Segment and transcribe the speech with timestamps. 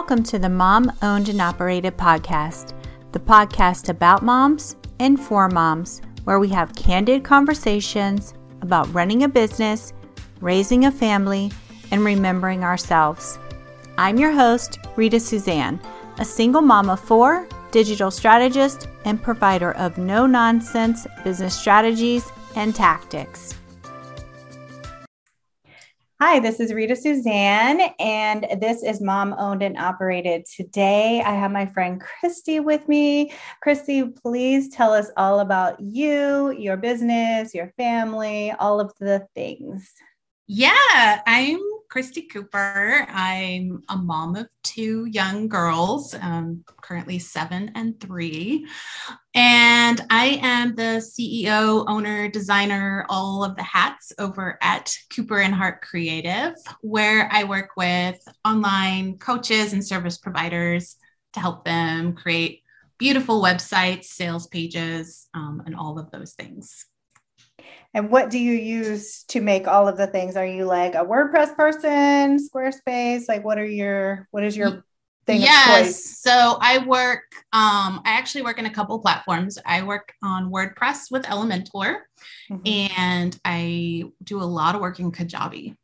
[0.00, 2.72] Welcome to the Mom Owned and Operated Podcast,
[3.12, 8.32] the podcast about moms and for moms, where we have candid conversations
[8.62, 9.92] about running a business,
[10.40, 11.52] raising a family,
[11.90, 13.38] and remembering ourselves.
[13.98, 15.78] I'm your host, Rita Suzanne,
[16.18, 22.24] a single mom of four, digital strategist, and provider of no nonsense business strategies
[22.56, 23.59] and tactics.
[26.22, 30.44] Hi, this is Rita Suzanne, and this is Mom Owned and Operated.
[30.44, 33.32] Today, I have my friend Christy with me.
[33.62, 39.90] Christy, please tell us all about you, your business, your family, all of the things.
[40.46, 41.58] Yeah, I'm
[41.90, 43.04] Christy Cooper.
[43.08, 48.64] I'm a mom of two young girls, um, currently seven and three.
[49.34, 55.52] And I am the CEO, owner, designer, all of the hats over at Cooper and
[55.52, 60.96] Hart Creative, where I work with online coaches and service providers
[61.32, 62.62] to help them create
[62.98, 66.86] beautiful websites, sales pages, um, and all of those things.
[67.92, 70.36] And what do you use to make all of the things?
[70.36, 73.28] Are you like a WordPress person, Squarespace?
[73.28, 74.84] Like what are your what is your
[75.26, 76.20] thing yes.
[76.20, 79.58] So I work um I actually work in a couple platforms.
[79.66, 82.00] I work on WordPress with Elementor
[82.50, 82.56] mm-hmm.
[82.64, 85.76] and I do a lot of work in Kajabi.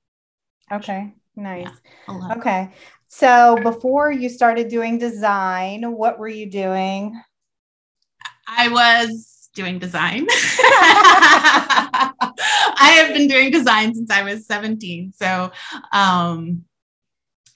[0.70, 1.12] Okay.
[1.34, 1.68] Nice.
[2.08, 2.72] Yeah, okay.
[3.08, 7.20] So before you started doing design, what were you doing?
[8.48, 10.26] I was doing design.
[12.78, 15.12] I have been doing design since I was 17.
[15.16, 15.50] So
[15.92, 16.64] um,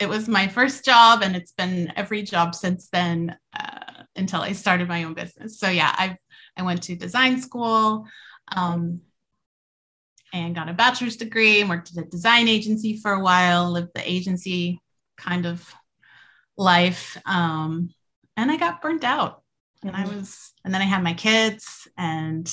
[0.00, 4.52] it was my first job, and it's been every job since then uh, until I
[4.52, 5.60] started my own business.
[5.60, 6.16] So yeah, I
[6.56, 8.06] I went to design school.
[8.56, 9.02] Um,
[10.32, 13.90] and got a bachelor's degree and worked at a design agency for a while, lived
[13.94, 14.80] the agency
[15.16, 15.74] kind of
[16.56, 17.16] life.
[17.26, 17.90] Um,
[18.36, 19.39] and I got burnt out
[19.82, 20.18] and I mm-hmm.
[20.18, 22.50] was, and then I had my kids and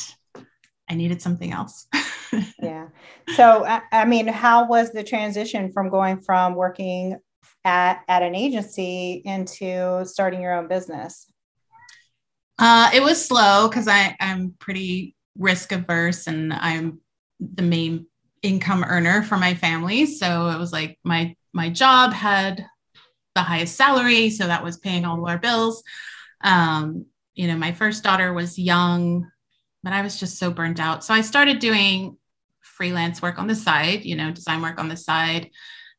[0.90, 1.88] I needed something else.
[2.62, 2.88] yeah.
[3.36, 7.18] So, I, I, mean, how was the transition from going from working
[7.66, 11.32] at, at an agency into starting your own business?
[12.60, 17.00] Uh, it was slow because I'm pretty risk averse and I'm
[17.40, 18.08] the main
[18.42, 20.06] income earner for my family.
[20.06, 22.66] So it was like my my job had
[23.36, 25.84] the highest salary, so that was paying all of our bills.
[26.44, 27.06] Um,
[27.38, 29.30] you know, my first daughter was young,
[29.84, 31.04] but I was just so burnt out.
[31.04, 32.18] So I started doing
[32.62, 35.52] freelance work on the side, you know, design work on the side.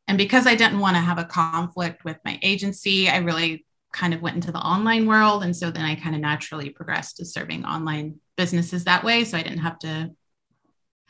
[0.08, 4.14] And because I didn't want to have a conflict with my agency, I really kind
[4.14, 5.44] of went into the online world.
[5.44, 9.24] And so then I kind of naturally progressed to serving online businesses that way.
[9.24, 10.10] So I didn't have to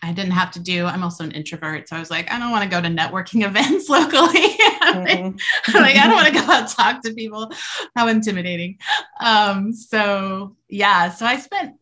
[0.02, 0.86] I didn't have to do.
[0.86, 3.44] I'm also an introvert, so I was like, I don't want to go to networking
[3.46, 4.28] events locally.
[4.82, 5.76] mm-hmm.
[5.76, 7.50] like, I don't want to go out and talk to people.
[7.96, 8.78] How intimidating.
[9.20, 11.76] Um, so yeah, so I spent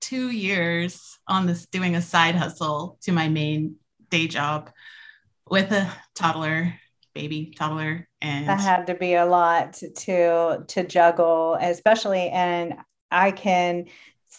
[0.00, 3.76] two years on this doing a side hustle to my main
[4.10, 4.70] day job
[5.48, 6.74] with a toddler,
[7.14, 12.74] baby toddler, and that had to be a lot to to juggle, especially and
[13.10, 13.86] I can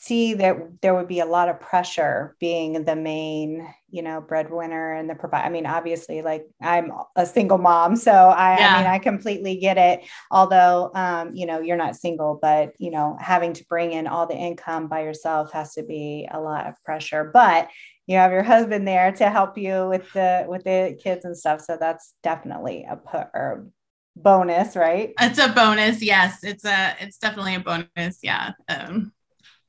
[0.07, 4.93] see that there would be a lot of pressure being the main you know breadwinner
[4.93, 8.75] and the provide i mean obviously like i'm a single mom so I, yeah.
[8.75, 10.01] I mean i completely get it.
[10.31, 14.27] Although um, you know you're not single but you know having to bring in all
[14.27, 17.29] the income by yourself has to be a lot of pressure.
[17.33, 17.69] But
[18.05, 21.61] you have your husband there to help you with the with the kids and stuff
[21.61, 23.67] so that's definitely a put or
[24.15, 25.13] bonus right?
[25.19, 26.43] It's a bonus yes.
[26.43, 28.53] It's a it's definitely a bonus yeah.
[28.67, 29.11] Um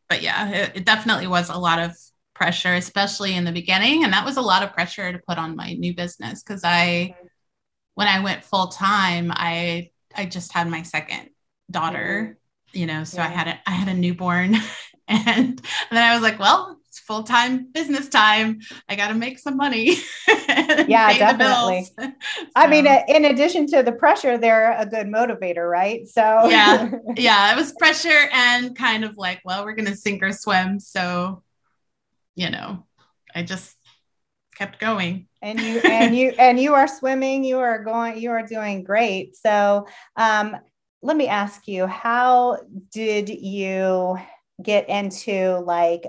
[0.09, 1.97] but yeah, it, it definitely was a lot of
[2.35, 4.05] pressure, especially in the beginning.
[4.05, 7.15] And that was a lot of pressure to put on my new business because I,
[7.95, 11.31] when I went full time, I I just had my second
[11.71, 12.39] daughter,
[12.71, 12.79] mm-hmm.
[12.79, 13.27] you know, so yeah.
[13.27, 14.55] I had a I had a newborn,
[15.09, 18.61] and, and then I was like, well, it's full time business time.
[18.89, 19.97] I got to make some money.
[20.29, 21.89] yeah, definitely.
[21.99, 22.13] so.
[22.55, 26.07] I mean, in addition to the pressure, they're a good motivator, right?
[26.07, 30.33] So yeah, yeah, it was pressure and kind of like, well, we're gonna sink or
[30.33, 30.81] swim.
[30.81, 31.43] So,
[32.35, 32.87] you know,
[33.35, 33.75] I just
[34.57, 35.29] kept going.
[35.41, 37.45] And you and you and you are swimming.
[37.45, 38.19] You are going.
[38.19, 39.37] You are doing great.
[39.37, 39.87] So,
[40.17, 40.57] um,
[41.01, 42.59] let me ask you, how
[42.91, 44.19] did you
[44.61, 46.03] get into like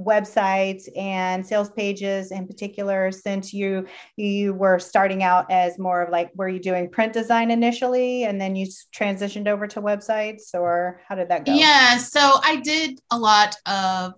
[0.00, 3.86] websites and sales pages in particular since you
[4.16, 8.40] you were starting out as more of like were you doing print design initially and
[8.40, 13.00] then you transitioned over to websites or how did that go yeah so i did
[13.10, 14.12] a lot of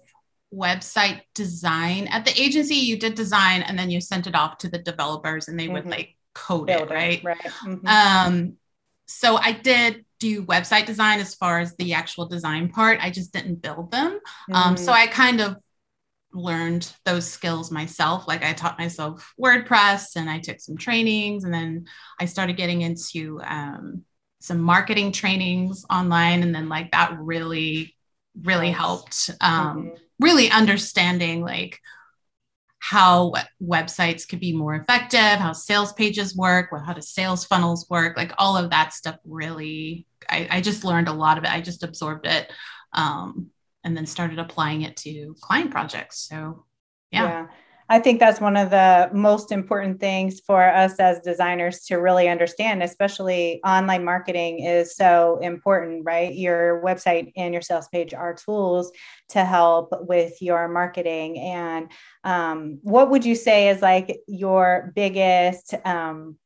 [0.55, 4.69] website design at the agency you did design and then you sent it off to
[4.69, 5.75] the developers and they mm-hmm.
[5.75, 7.87] would like code Build it right right mm-hmm.
[7.87, 8.57] um
[9.11, 13.01] so I did do website design as far as the actual design part.
[13.03, 14.21] I just didn't build them.
[14.49, 14.55] Mm.
[14.55, 14.95] Um, so mm.
[14.95, 15.57] I kind of
[16.33, 18.27] learned those skills myself.
[18.29, 21.87] Like I taught myself WordPress and I took some trainings and then
[22.19, 24.05] I started getting into um,
[24.41, 26.43] some marketing trainings online.
[26.43, 27.97] And then like that really,
[28.43, 29.95] really helped um, mm-hmm.
[30.21, 31.79] really understanding like
[32.79, 38.17] how websites could be more effective, how sales pages work, how do sales funnels work,
[38.17, 41.53] like all of that stuff really, I, I just learned a lot of it.
[41.53, 42.51] I just absorbed it
[42.93, 43.51] um,
[43.85, 46.29] and then started applying it to client projects.
[46.29, 46.65] So,
[47.11, 47.25] yeah.
[47.25, 47.47] yeah.
[47.93, 52.29] I think that's one of the most important things for us as designers to really
[52.29, 56.33] understand, especially online marketing is so important, right?
[56.33, 58.93] Your website and your sales page are tools
[59.31, 61.41] to help with your marketing.
[61.41, 61.91] And
[62.23, 66.39] um, what would you say is like your biggest um,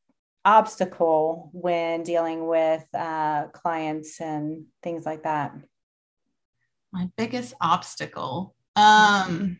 [0.45, 5.53] obstacle when dealing with uh, clients and things like that?
[6.95, 8.55] My biggest obstacle.
[8.77, 9.59] Um,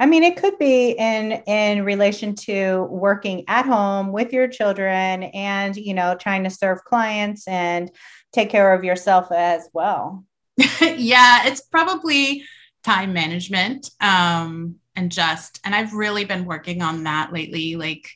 [0.00, 5.24] I mean, it could be in in relation to working at home with your children
[5.24, 7.90] and you know trying to serve clients and
[8.32, 10.24] take care of yourself as well.
[10.80, 12.44] yeah, it's probably
[12.82, 17.76] time management um, and just and I've really been working on that lately.
[17.76, 18.08] Like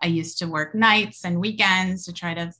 [0.00, 2.52] I used to work nights and weekends to try to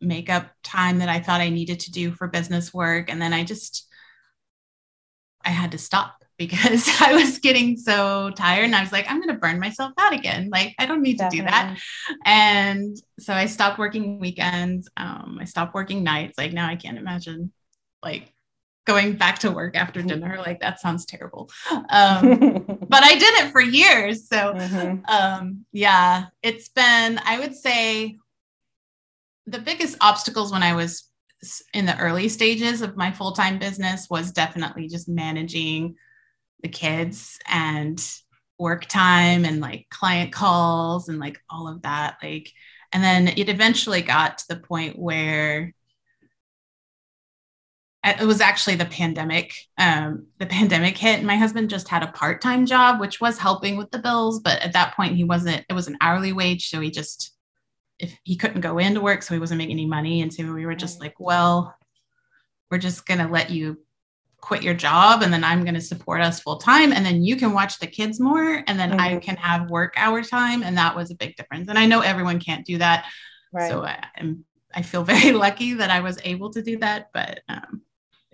[0.00, 3.32] make up time that I thought I needed to do for business work, and then
[3.32, 3.88] I just
[5.44, 9.20] I had to stop because I was getting so tired and I was like, I'm
[9.20, 10.50] going to burn myself out again.
[10.52, 11.38] Like, I don't need Definitely.
[11.38, 11.78] to do that.
[12.24, 14.88] And so I stopped working weekends.
[14.96, 16.38] Um, I stopped working nights.
[16.38, 17.52] Like, now I can't imagine
[18.04, 18.32] like
[18.86, 20.38] going back to work after dinner.
[20.38, 21.50] Like, that sounds terrible.
[21.72, 24.28] Um, but I did it for years.
[24.28, 25.04] So, mm-hmm.
[25.06, 28.16] um, yeah, it's been, I would say,
[29.48, 31.04] the biggest obstacles when I was
[31.72, 35.96] in the early stages of my full time business was definitely just managing
[36.62, 38.04] the kids and
[38.58, 42.50] work time and like client calls and like all of that like
[42.92, 45.72] and then it eventually got to the point where
[48.04, 51.18] it was actually the pandemic um, the pandemic hit.
[51.18, 54.60] And my husband just had a part-time job which was helping with the bills but
[54.60, 57.37] at that point he wasn't it was an hourly wage so he just
[57.98, 60.66] if he couldn't go into work so he wasn't making any money and so we
[60.66, 61.74] were just like well
[62.70, 63.78] we're just going to let you
[64.40, 67.36] quit your job and then I'm going to support us full time and then you
[67.36, 69.00] can watch the kids more and then mm-hmm.
[69.00, 71.68] I can have work hour time and that was a big difference.
[71.68, 73.06] And I know everyone can't do that.
[73.52, 73.68] Right.
[73.68, 77.40] So I, am I feel very lucky that I was able to do that, but
[77.48, 77.82] um,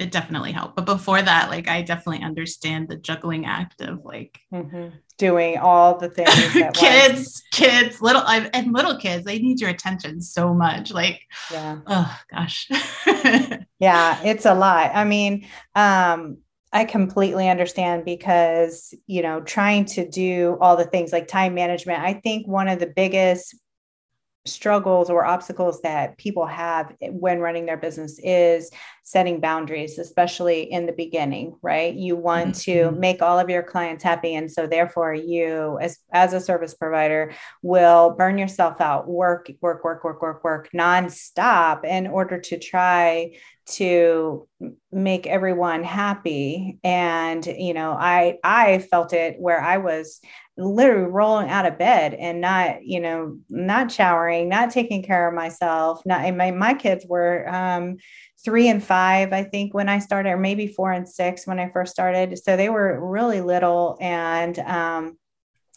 [0.04, 0.76] it definitely helped.
[0.76, 4.96] But before that, like I definitely understand the juggling act of like mm-hmm.
[5.16, 6.30] doing all the things.
[6.74, 7.42] kids, once.
[7.52, 10.92] kids, little and little kids, they need your attention so much.
[10.92, 12.68] Like, yeah, oh gosh,
[13.78, 14.90] yeah, it's a lot.
[14.94, 16.36] I mean, um,
[16.70, 22.00] I completely understand because, you know, trying to do all the things like time management,
[22.00, 23.54] I think one of the biggest
[24.46, 28.70] struggles or obstacles that people have when running their business is
[29.02, 32.90] setting boundaries especially in the beginning right you want mm-hmm.
[32.90, 36.74] to make all of your clients happy and so therefore you as, as a service
[36.74, 37.32] provider
[37.62, 43.32] will burn yourself out work work work work work work nonstop in order to try
[43.66, 44.48] to
[44.92, 46.78] make everyone happy.
[46.84, 50.20] And you know i i felt it where i was
[50.56, 55.34] literally rolling out of bed and not you know not showering not taking care of
[55.34, 57.96] myself not my, my kids were um,
[58.44, 61.68] three and five i think when i started or maybe four and six when i
[61.70, 62.38] first started.
[62.38, 65.18] So they were really little and um,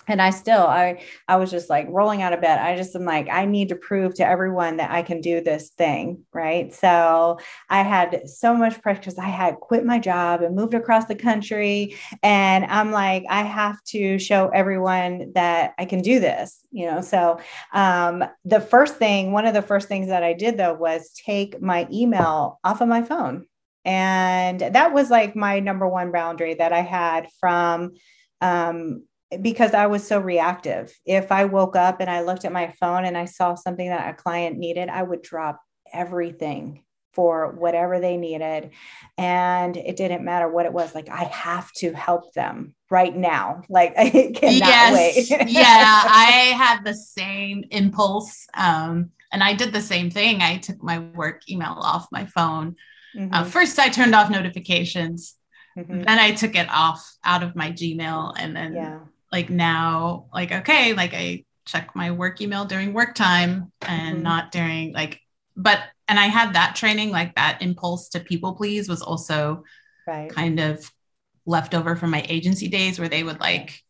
[0.07, 2.59] and i still i i was just like rolling out of bed.
[2.59, 5.69] I just am like i need to prove to everyone that i can do this
[5.69, 6.73] thing right?
[6.73, 11.05] So i had so much pressure because i had quit my job and moved across
[11.05, 11.95] the country.
[12.23, 17.01] And i'm like i have to show everyone that i can do this you know?
[17.01, 17.39] So
[17.73, 21.61] um, the first thing one of the first things that i did though was take
[21.61, 23.45] my email off of my phone.
[23.83, 27.93] And that was like my number one boundary that i had from
[28.41, 29.03] um,
[29.41, 30.93] because I was so reactive.
[31.05, 34.09] If I woke up and I looked at my phone and I saw something that
[34.09, 35.61] a client needed, I would drop
[35.93, 38.71] everything for whatever they needed.
[39.17, 40.93] And it didn't matter what it was.
[40.93, 43.63] Like, I have to help them right now.
[43.69, 45.29] Like, I cannot yes.
[45.29, 45.49] wait.
[45.49, 45.63] yeah,
[46.05, 48.47] I had the same impulse.
[48.53, 50.41] Um, and I did the same thing.
[50.41, 52.75] I took my work email off my phone.
[53.15, 53.33] Mm-hmm.
[53.33, 55.35] Uh, first, I turned off notifications.
[55.77, 56.03] Mm-hmm.
[56.03, 58.99] Then I took it off out of my Gmail and then yeah
[59.31, 64.21] like now like okay like i check my work email during work time and Mhm.
[64.23, 65.19] not during like
[65.55, 69.63] but and I had that training like that impulse to people please was also
[70.07, 70.29] Right.
[70.29, 70.89] kind of
[71.45, 73.81] left over from my agency days where they would like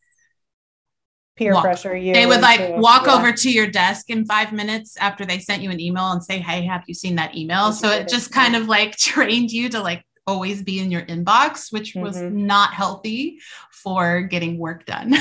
[1.36, 2.13] Peer walk- pressure you.
[2.13, 3.13] they would like into- walk yeah.
[3.15, 6.39] over to your desk in five minutes after they sent you an email and say
[6.39, 8.08] hey have you seen that email so it?
[8.08, 12.17] just kind of like trained you to like always be in your inbox which was
[12.17, 12.31] Mhm.
[12.31, 13.39] not healthy
[13.72, 15.15] for getting work done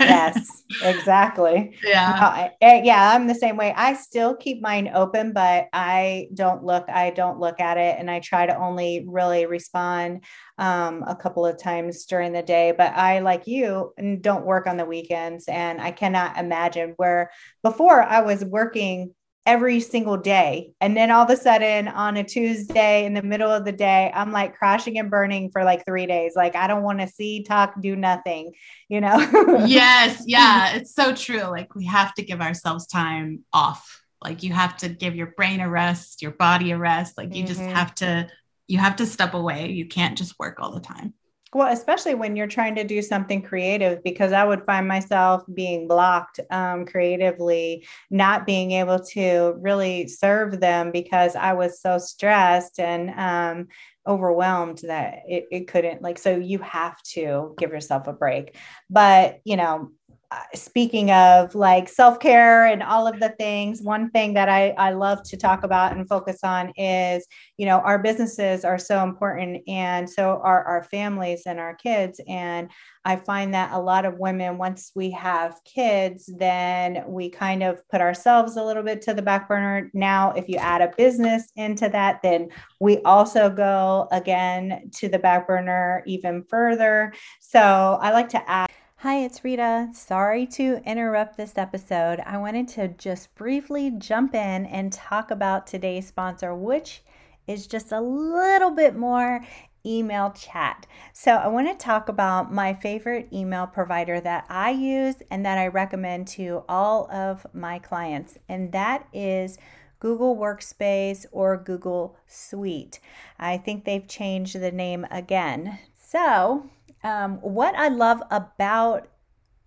[0.00, 1.76] yes, exactly.
[1.84, 3.72] yeah No, I- eh, yeah, I'm the same way.
[3.76, 6.88] I still keep mine open, but I don't look.
[6.88, 10.24] I don't look at it, and I try to only really respond
[10.58, 12.72] um, a couple of times during the day.
[12.76, 17.30] But I, like you, don't work on the weekends, and I cannot imagine where
[17.62, 19.14] before I was working
[19.44, 20.72] every single day.
[20.80, 24.10] And then all of a sudden on a tuesday in the middle of the day
[24.14, 26.34] i'm like crashing and burning for like three days.
[26.36, 28.52] Like i don't want to see talk do nothing
[28.88, 29.16] you know?
[29.66, 31.42] Yes yeah it's so true.
[31.42, 34.02] Like we have to give ourselves time off.
[34.22, 37.18] Like you have to give your brain a rest your body a rest.
[37.18, 37.72] Like you just Mhm.
[37.72, 38.28] have to
[38.68, 39.70] you have to step away.
[39.70, 41.14] You can't just work all the time
[41.54, 45.86] Well, especially when you're trying to do something creative, because I would find myself being
[45.86, 52.80] blocked um, creatively, not being able to really serve them because I was so stressed
[52.80, 53.68] and um,
[54.06, 58.56] overwhelmed that it, it couldn't, like, so you have to give yourself a break.
[58.88, 59.90] But, you know,
[60.32, 64.92] Uh, speaking of like self-care and all of the things one thing that I, I
[64.92, 67.26] love to talk about and focus on is
[67.58, 72.18] you know our businesses are so important and so are our families and our kids.
[72.28, 72.70] And
[73.04, 77.86] i find that a lot of women once we have kids then we kind of
[77.90, 79.90] put ourselves a little bit to the back burner.
[79.92, 82.48] Now if you add a business into that then
[82.80, 87.12] we also go again to the back burner even further.
[87.40, 88.71] So i like to add
[89.02, 89.88] Hi, it's Rita.
[89.92, 92.20] Sorry to interrupt this episode.
[92.20, 97.02] I wanted to just briefly jump in and talk about today's sponsor, which
[97.48, 99.44] is just a little bit more
[99.84, 100.86] email chat.
[101.12, 105.58] So, I want to talk about my favorite email provider that I use and that
[105.58, 109.58] I recommend to all of my clients, and that is
[109.98, 113.00] Google Workspace or Google Suite.
[113.36, 115.80] I think they've changed the name again.
[115.92, 116.68] So,
[117.04, 119.08] um, what I love about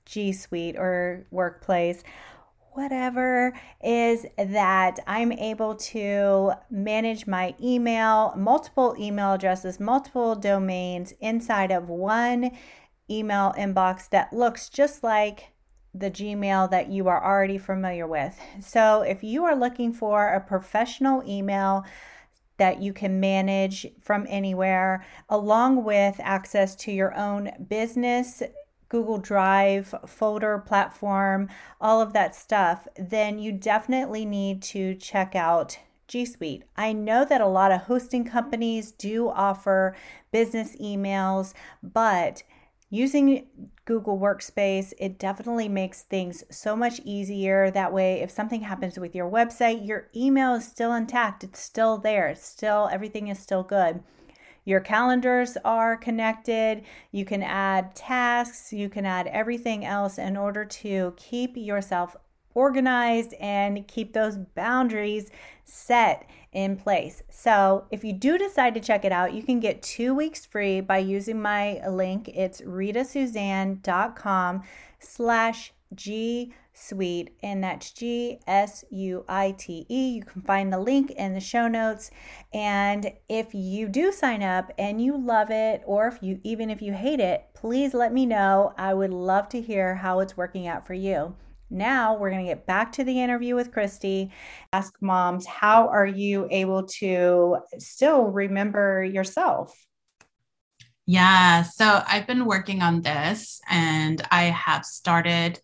[0.06, 2.04] G Suite or Workplace,
[2.72, 11.72] whatever, is that I'm able to manage my email, multiple email addresses, multiple domains inside
[11.72, 12.52] of one
[13.10, 15.52] email inbox that looks just like
[15.94, 18.38] the Gmail that you are already familiar with.
[18.60, 21.86] So, if you are looking for a professional email,
[22.58, 28.42] that you can manage from anywhere, along with access to your own business,
[28.90, 31.50] Google Drive, folder platform,
[31.82, 36.64] all of that stuff, then you definitely need to check out G Suite.
[36.78, 39.96] I know that a lot of hosting companies do offer
[40.32, 42.44] business emails, but
[42.90, 43.48] using
[43.86, 47.72] Google Workspace, it definitely makes things so much easier.
[47.72, 51.44] That way, if something happens with your website, your email is still intact.
[51.44, 52.28] It's still there.
[52.30, 54.04] It's still everything is still good.
[54.66, 56.84] Your calendars are connected.
[57.12, 62.16] You can add tasks, you can add everything else in order to keep yourself
[62.56, 65.30] organized and keep those boundaries
[65.66, 67.22] set in place.
[67.30, 70.80] So, if you do decide to check it out, you can get two weeks free
[70.80, 72.30] by using my link.
[72.30, 74.64] It's ritasuzanne.com
[75.00, 80.16] slash G Suite, and that's G S U I T E.
[80.16, 82.12] You can find the link in the show notes.
[82.54, 86.82] And if you do sign up and you love it, or if you even if
[86.82, 88.74] you hate it, please let me know.
[88.78, 91.36] I would love to hear how it's working out for you.
[91.70, 94.32] Now we're going to get back to the interview with Christy.
[94.72, 99.76] Ask moms, how are you able to still remember yourself?
[101.06, 101.64] Yeah.
[101.64, 105.60] So I've been working on this and I have started,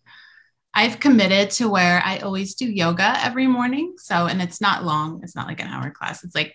[0.74, 3.94] I've committed to where I always do yoga every morning.
[3.98, 6.54] So, and it's not long, it's not like an hour class, it's like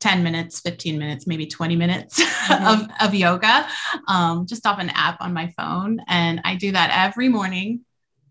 [0.00, 2.90] 10 minutes, 15 minutes, maybe 20 minutes Mhm.
[3.00, 3.66] of, of yoga,
[4.08, 6.00] um, just off an app on my phone.
[6.08, 7.82] And I do that every morning.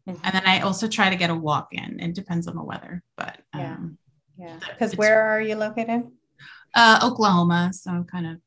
[0.07, 0.19] Mhm.
[0.23, 1.99] And then I also try to get a walk in.
[1.99, 3.73] It depends on the weather, but Yeah.
[3.73, 3.97] um,
[4.37, 4.59] Yeah.
[4.69, 6.09] Because where are you located?
[6.73, 7.71] uh, Oklahoma.
[7.73, 8.37] So kind of,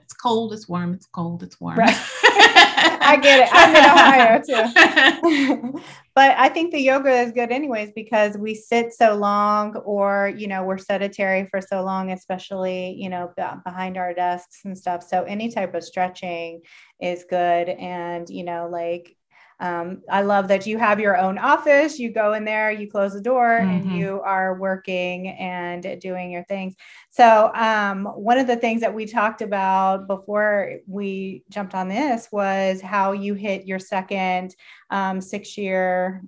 [0.00, 1.78] it's cold, it's warm, it's cold, it's warm.
[1.78, 1.96] Right.
[3.06, 3.48] I get it.
[3.52, 5.80] I'm in Ohio too.
[6.14, 10.46] but I think the yoga is good anyways because we sit so long or you
[10.48, 13.32] know we're sedentary for so long especially you know
[13.64, 16.60] behind our desks and stuff so any type of stretching
[17.00, 19.16] is good and you know like
[19.60, 21.98] um, I love that you have your own office.
[21.98, 23.70] You go in there, you close the door, mm-hmm.
[23.70, 26.74] and you are working and doing your things.
[27.10, 32.28] So, um, one of the things that we talked about before we jumped on this
[32.32, 34.54] was how you hit your second
[34.90, 36.22] um, six year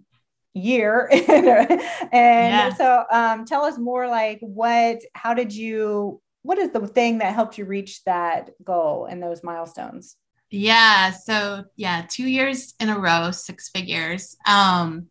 [0.55, 2.73] year and yeah.
[2.73, 7.35] so um, tell us more like what how did you what is the thing that
[7.35, 10.17] helped you reach that goal and those milestones
[10.57, 11.11] yeah.
[11.11, 14.37] So yeah, two years in a row, six figures.
[14.47, 15.09] Um,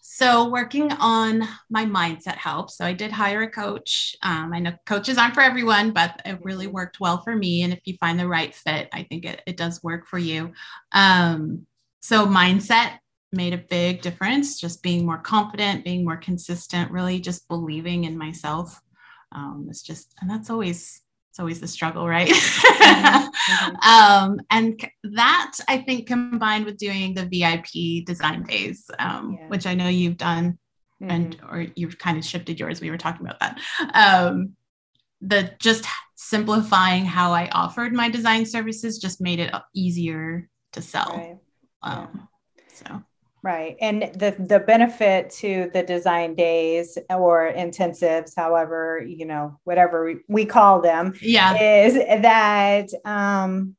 [0.00, 2.76] so working on my mindset helps.
[2.76, 4.14] So I did hire a coach.
[4.22, 7.62] Um, I know coaches aren't for everyone, but it really worked well for me.
[7.62, 10.52] And if you find the right fit, I think it, it does work for you.
[10.92, 11.66] Um,
[12.00, 12.98] so mindset
[13.32, 14.60] made a big difference.
[14.60, 18.80] Just being more confident, being more consistent, really just believing in myself.
[19.32, 21.00] Um, it's just, and that's always
[21.32, 22.28] it's always the struggle, right?
[22.28, 23.76] mm-hmm.
[23.88, 29.48] um, and that I think combined with doing the VIP design days, um, yeah.
[29.48, 30.58] which I know you've done,
[31.02, 31.10] mm-hmm.
[31.10, 32.82] and or you've kind of shifted yours.
[32.82, 33.58] We were talking about that.
[33.94, 34.56] Um,
[35.22, 35.86] the just
[36.16, 41.16] simplifying how I offered my design services just made it easier to sell.
[41.16, 41.38] Right.
[41.80, 42.28] Um,
[42.74, 43.02] so
[43.42, 43.76] Right.
[43.80, 50.16] And the the benefit to the design days or intensives, however, you know, whatever we,
[50.28, 51.60] we call them, yeah.
[51.60, 53.74] is that um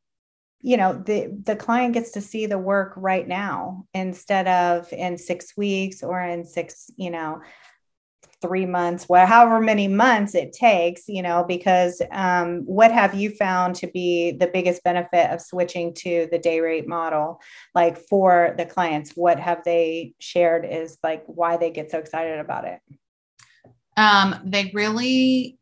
[0.60, 5.17] you know the the client gets to see the work right now instead of in
[5.17, 7.41] 6 weeks or in 6, you know,
[8.43, 13.31] three months, well, however many months it takes, you know, because um, what have you
[13.31, 17.41] found to be the biggest benefit of switching to the day rate model?
[17.73, 22.39] Like for the clients, what have they shared is like why they get so excited
[22.39, 22.79] about it?
[23.95, 25.57] Um, they really,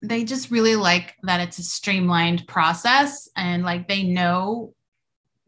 [0.00, 4.72] they just really like that it's a streamlined process and like they know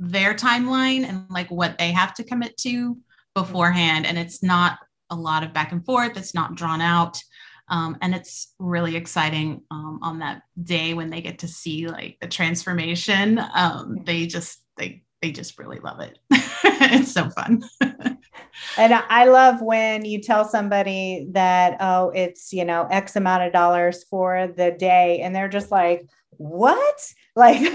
[0.01, 2.99] their timeline and like what they have to commit to
[3.37, 4.05] beforehand.
[4.05, 4.79] And it's not
[5.13, 6.17] a lot of back and forth.
[6.17, 7.23] It's not drawn out.
[7.69, 12.19] Um, and it's really exciting um, on that day when they get to see like
[12.21, 13.41] the transformation.
[13.55, 16.19] Um, they just they they just really love it.
[16.31, 17.63] it's so fun.
[17.81, 23.53] and I love when you tell somebody that oh it's you know X amount of
[23.53, 27.61] dollars for the day, and they're just like what like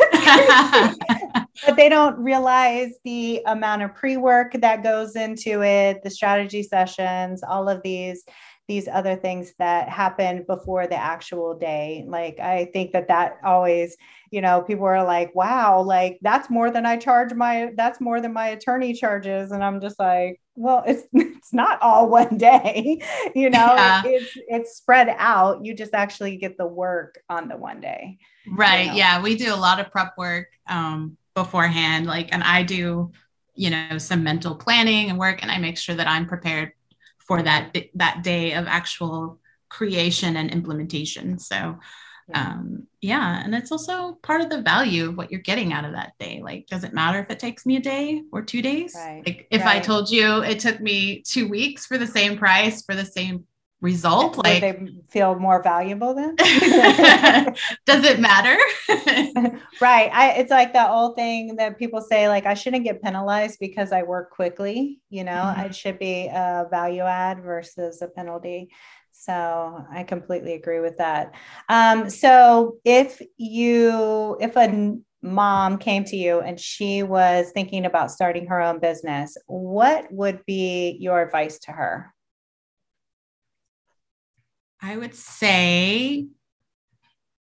[1.65, 7.43] but they don't realize the amount of pre-work that goes into it the strategy sessions
[7.43, 8.23] all of these
[8.67, 12.03] these other things that happen before the actual day.
[12.07, 13.95] Like i think that that always
[14.31, 18.19] you know people are like wow like that's more than i charge my that's more
[18.19, 19.51] than my attorney charges.
[19.51, 23.01] And i'm just like well it's it's not all one day.
[23.35, 24.01] You know yeah.
[24.05, 25.63] it's it's spread out.
[25.63, 28.17] You just actually get the work on the one day
[28.55, 28.85] right.
[28.85, 28.97] you know?
[28.97, 33.11] yeah we do a lot of prep work um beforehand like and i do
[33.53, 36.71] you know some mental planning and work and i make sure that i'm prepared
[37.19, 41.77] for that that day of actual creation and implementation so
[42.33, 45.91] um yeah and it's also part of the value of what you're getting out of
[45.91, 48.95] that day like does it matter if it takes me a day or two days
[48.97, 49.21] right.
[49.23, 49.77] like if right.
[49.77, 53.45] i told you it took me two weeks for the same price for the same
[53.81, 56.35] result Would like they feel more valuable then?
[57.85, 58.57] Does it matter?
[59.79, 60.09] Right.
[60.11, 63.91] I, it's like the old thing that people say like i shouldn't get penalized because
[63.91, 65.31] i work quickly you know?
[65.31, 65.61] Mm-hmm.
[65.61, 68.69] it should be a value add versus a penalty.
[69.11, 71.33] So i completely agree with that.
[71.69, 78.11] Um, so if you if a mom came to you and she was thinking about
[78.11, 82.13] starting her own business what would be your advice to her
[84.81, 86.27] I would say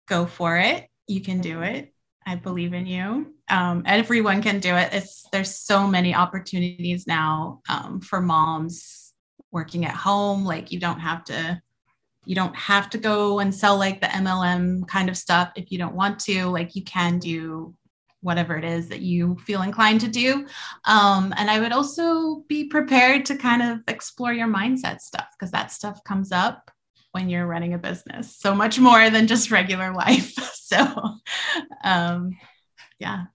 [0.08, 0.88] go for it.
[1.08, 1.76] You can do mm-hmm.
[1.76, 1.94] it.
[2.26, 3.34] I believe in you.
[3.50, 4.90] Um, everyone can do it.
[4.94, 9.14] It's there's so many opportunities now um, for moms
[9.52, 10.46] working at home.
[10.46, 11.62] Like you don't have to,
[12.26, 15.80] you don't have to go and sell like the MLM kind of stuff if you
[15.80, 16.46] don't want to.
[16.46, 17.74] Like you can do
[18.22, 20.46] whatever it is that you feel inclined to do.
[20.86, 25.52] Um, and I would also be prepared to kind of explore your mindset stuff because
[25.52, 26.70] that stuff comes up
[27.12, 28.38] when you're running a business.
[28.38, 30.36] So much more than just regular life.
[30.72, 30.88] So
[31.84, 32.38] um
[32.98, 33.26] yeah.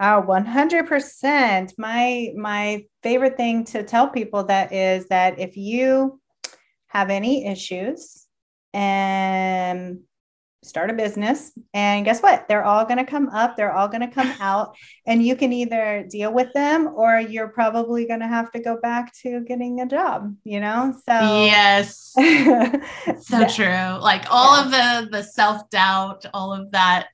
[0.00, 1.72] Oh, 100%.
[1.76, 6.18] My my favorite thing to tell people that is that if you
[6.86, 8.24] have any issues
[8.72, 10.00] and
[10.66, 12.48] start a business and guess what?
[12.48, 14.76] They're all going to come up they're all going to come out
[15.06, 18.78] and you can either deal with them or you're probably going to have to go
[18.80, 20.94] back to getting a job you know?
[21.06, 22.14] So yes.
[23.20, 23.98] So true.
[24.00, 24.64] Like all yeah.
[24.64, 27.08] of the the self-doubt all of that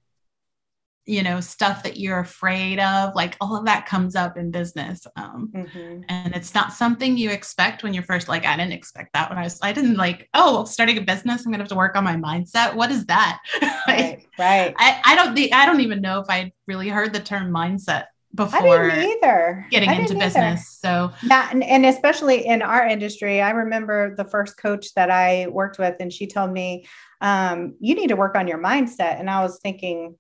[1.05, 5.05] you know stuff that you're afraid of like all of that comes up in business
[5.17, 6.01] um, mm-hmm.
[6.09, 9.39] and it's not something you expect when you're first like i didn't expect that when
[9.39, 12.05] i was i didn't like oh starting a business i'm gonna have to work on
[12.05, 12.75] my mindset.
[12.75, 13.39] What is that?
[13.89, 14.75] Like, right right.
[14.79, 18.05] I, I don't think i don't even know if i really heard the term mindset
[18.35, 19.67] before I didn't either.
[19.71, 24.57] getting into business so yeah and, and especially in our industry i remember the first
[24.57, 26.87] coach that i worked with and she told me
[27.21, 30.17] um, you need to work on your mindset and i was thinking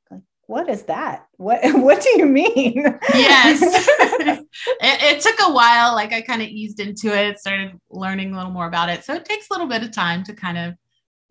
[0.53, 1.27] what is that?
[1.39, 2.85] What what do you mean?
[3.15, 3.61] yes.
[3.63, 4.47] it,
[4.81, 5.95] it, took a while.
[5.95, 9.03] Like I kind of eased into it, started learning a little more about it.
[9.03, 10.75] So it takes a little bit of time to kind of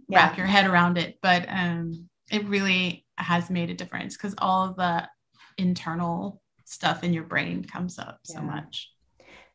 [0.09, 0.17] yeah.
[0.17, 1.19] wrap your head around it.
[1.21, 5.07] But um, it really has made a difference because all of the
[5.59, 8.89] internal stuff in your brain comes up so much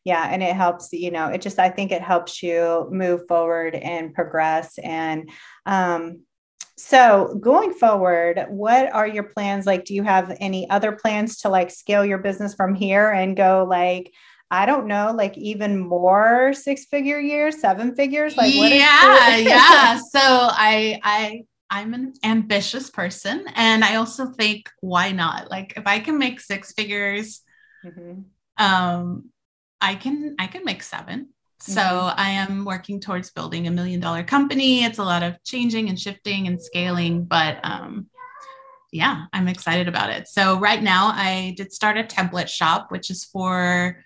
[0.04, 3.74] yeah and it helps you know it just i think it helps you move forward
[3.74, 5.30] and progress and
[5.64, 6.20] um,
[6.76, 9.64] so going forward, what are your plans?
[9.64, 13.36] Like, do you have any other plans to like scale your business from here and
[13.36, 14.12] go like,
[14.50, 18.36] I don't know, like even more six figure years, seven figures?
[18.36, 19.96] Like what yeah, yeah.
[19.96, 25.50] So I I I'm an ambitious person and I also think why not?
[25.50, 27.40] Like if I can make six figures,
[27.84, 28.20] mm-hmm.
[28.62, 29.30] um,
[29.80, 31.30] I can I can make seven.
[31.58, 32.20] So mm-hmm.
[32.20, 34.84] I am working towards building a million dollar company.
[34.84, 38.08] It's a lot of changing and shifting and scaling, but um,
[38.92, 40.28] yeah, I'm excited about it.
[40.28, 44.04] So right now I did start a template shop, which is for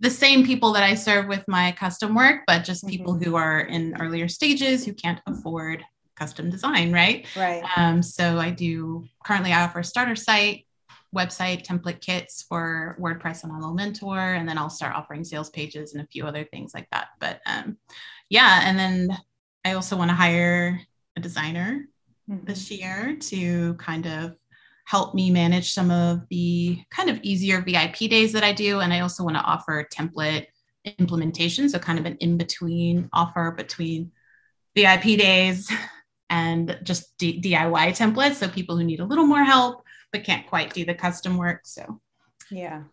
[0.00, 2.90] the same people that I serve with my custom work, but just mm-hmm.
[2.90, 5.84] people who are in earlier stages who can't afford
[6.16, 7.26] custom design, right?
[7.36, 7.62] Right.
[7.76, 10.65] Um, so I do currently I offer a starter site
[11.14, 16.02] website template kits for WordPress and Elementor, and then I'll start offering sales pages and
[16.02, 17.08] a few other things like that.
[17.20, 17.78] But um,
[18.28, 19.16] yeah, and then
[19.64, 20.80] I also want to hire
[21.16, 21.88] a designer
[22.30, 22.44] mm-hmm.
[22.44, 24.36] this year to kind of
[24.84, 28.80] help me manage some of the kind of easier VIP days that I do.
[28.80, 30.46] And I also want to offer template
[30.98, 34.12] implementation, so kind of an in between offer between
[34.76, 35.70] VIP days
[36.30, 38.34] and just D- DIY templates.
[38.34, 41.62] So people who need a little more help but can't quite do the custom work.
[41.64, 42.00] So,
[42.50, 42.84] yeah.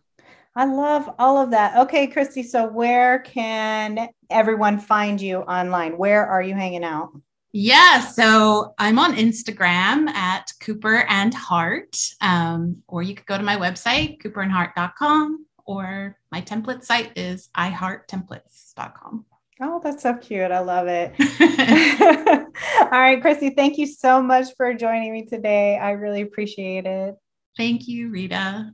[0.56, 1.76] I love all of that.
[1.78, 2.42] Okay, Christy.
[2.42, 5.98] So, where can everyone find you online?
[5.98, 7.12] Where are you hanging out?
[7.56, 13.44] Yeah, so I'm on Instagram at Cooper and Hart, um, or you could go to
[13.44, 19.24] my website, cooperandhart.com, or my template site is ihearttemplates.com.
[19.60, 20.50] Oh, that's so cute.
[20.50, 21.14] I love it.
[22.80, 25.78] All right, Christy, thank you so much for joining me today.
[25.78, 27.14] I really appreciate it.
[27.56, 28.72] Thank you, Rita.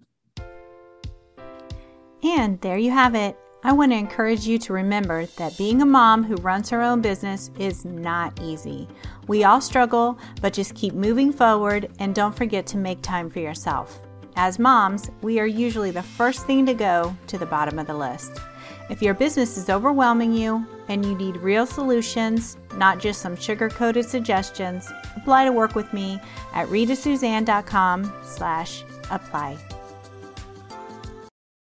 [2.22, 3.36] And there you have it.
[3.62, 7.02] I want to encourage you to remember that being a mom who runs her own
[7.02, 8.88] business is not easy.
[9.26, 13.40] We all struggle, but just keep moving forward and don't forget to make time for
[13.40, 14.00] yourself.
[14.36, 17.94] As moms, we are usually the first thing to go to the bottom of the
[17.94, 18.40] list.
[18.90, 24.04] If your business is overwhelming you and you need real solutions, not just some sugar-coated
[24.04, 26.20] suggestions, apply to work with me
[26.54, 29.79] at ritasuzanne.com slash apply.